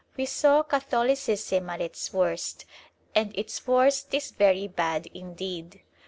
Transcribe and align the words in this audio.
We 0.17 0.25
saw 0.25 0.63
Catholicism 0.63 1.69
at 1.69 1.79
its 1.79 2.11
worst, 2.11 2.65
and 3.13 3.31
its 3.37 3.67
worst 3.67 4.11
is 4.15 4.31
very 4.31 4.67
bad 4.67 5.05
indeed. 5.13 5.83